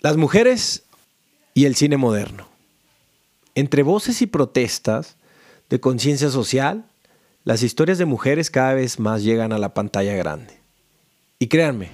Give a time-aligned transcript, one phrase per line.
[0.00, 0.82] Las mujeres
[1.54, 2.48] y el cine moderno.
[3.54, 5.16] Entre voces y protestas
[5.70, 6.84] de conciencia social,
[7.44, 10.58] las historias de mujeres cada vez más llegan a la pantalla grande.
[11.38, 11.90] Y créanme,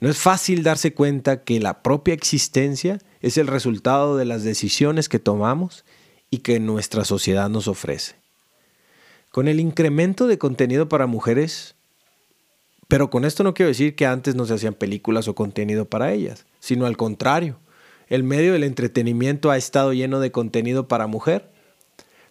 [0.00, 5.08] no es fácil darse cuenta que la propia existencia es el resultado de las decisiones
[5.08, 5.84] que tomamos
[6.30, 8.16] y que nuestra sociedad nos ofrece.
[9.30, 11.76] Con el incremento de contenido para mujeres,
[12.88, 16.12] pero con esto no quiero decir que antes no se hacían películas o contenido para
[16.12, 17.58] ellas, sino al contrario.
[18.08, 21.50] El medio del entretenimiento ha estado lleno de contenido para mujer.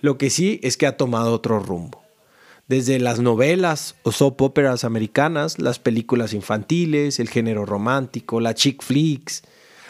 [0.00, 2.02] Lo que sí es que ha tomado otro rumbo.
[2.66, 8.82] Desde las novelas o soap operas americanas, las películas infantiles, el género romántico, la chick
[8.82, 9.42] flicks,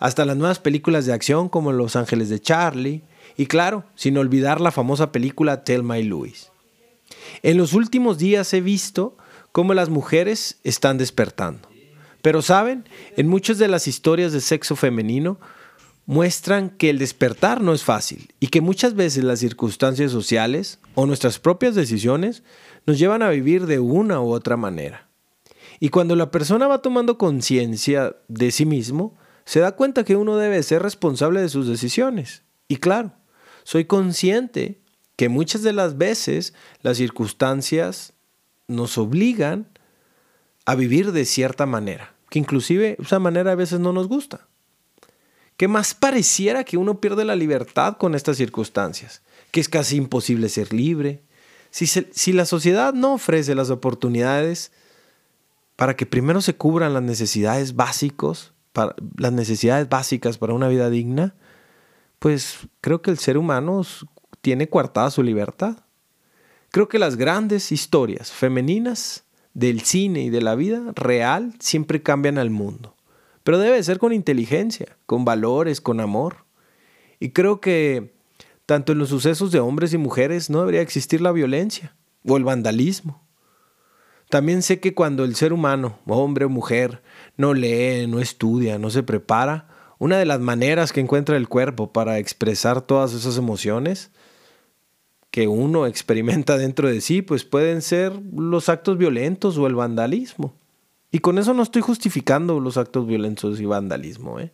[0.00, 3.02] hasta las nuevas películas de acción como Los Ángeles de Charlie,
[3.36, 6.48] y claro, sin olvidar la famosa película Thelma y Louise.
[7.42, 9.16] En los últimos días he visto
[9.54, 11.68] cómo las mujeres están despertando.
[12.22, 15.38] Pero saben, en muchas de las historias de sexo femenino
[16.06, 21.06] muestran que el despertar no es fácil y que muchas veces las circunstancias sociales o
[21.06, 22.42] nuestras propias decisiones
[22.84, 25.08] nos llevan a vivir de una u otra manera.
[25.78, 30.36] Y cuando la persona va tomando conciencia de sí mismo, se da cuenta que uno
[30.36, 32.42] debe ser responsable de sus decisiones.
[32.66, 33.12] Y claro,
[33.62, 34.80] soy consciente
[35.14, 38.13] que muchas de las veces las circunstancias
[38.68, 39.66] nos obligan
[40.64, 44.46] a vivir de cierta manera, que inclusive esa manera a veces no nos gusta.
[45.56, 49.22] ¿Qué más pareciera que uno pierde la libertad con estas circunstancias?
[49.52, 51.22] Que es casi imposible ser libre.
[51.70, 54.72] Si, si la sociedad no ofrece las oportunidades
[55.76, 60.90] para que primero se cubran las necesidades básicos, para, las necesidades básicas para una vida
[60.90, 61.34] digna,
[62.18, 63.82] pues creo que el ser humano
[64.40, 65.83] tiene coartada su libertad.
[66.74, 69.22] Creo que las grandes historias femeninas
[69.52, 72.96] del cine y de la vida real siempre cambian al mundo.
[73.44, 76.46] Pero debe ser con inteligencia, con valores, con amor.
[77.20, 78.16] Y creo que
[78.66, 81.94] tanto en los sucesos de hombres y mujeres no debería existir la violencia
[82.26, 83.22] o el vandalismo.
[84.28, 87.04] También sé que cuando el ser humano, hombre o mujer,
[87.36, 89.68] no lee, no estudia, no se prepara,
[90.00, 94.10] una de las maneras que encuentra el cuerpo para expresar todas esas emociones
[95.34, 100.54] que uno experimenta dentro de sí, pues pueden ser los actos violentos o el vandalismo.
[101.10, 104.38] Y con eso no estoy justificando los actos violentos y vandalismo.
[104.38, 104.52] ¿eh?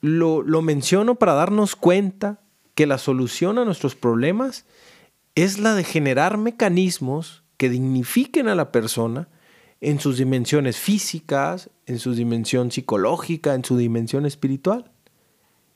[0.00, 2.40] Lo, lo menciono para darnos cuenta
[2.74, 4.66] que la solución a nuestros problemas
[5.36, 9.28] es la de generar mecanismos que dignifiquen a la persona
[9.80, 14.90] en sus dimensiones físicas, en su dimensión psicológica, en su dimensión espiritual.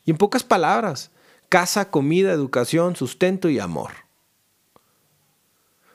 [0.04, 1.12] Y en pocas palabras,
[1.48, 3.90] casa, comida, educación, sustento y amor.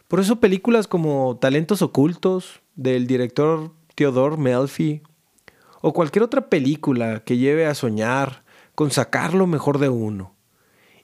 [0.07, 5.01] Por eso películas como Talentos Ocultos del director Theodore Melfi
[5.81, 8.43] o cualquier otra película que lleve a soñar
[8.75, 10.35] con sacar lo mejor de uno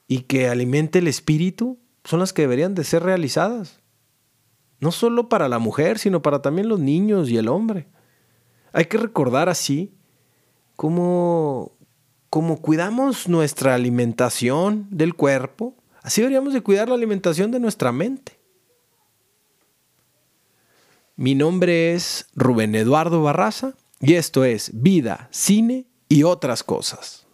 [0.07, 3.81] y que alimente el espíritu son las que deberían de ser realizadas.
[4.79, 7.87] No solo para la mujer, sino para también los niños y el hombre.
[8.71, 9.93] Hay que recordar así
[10.75, 11.73] cómo
[12.29, 18.40] como cuidamos nuestra alimentación del cuerpo, así deberíamos de cuidar la alimentación de nuestra mente.
[21.16, 27.25] Mi nombre es Rubén Eduardo Barraza y esto es Vida, Cine y otras cosas.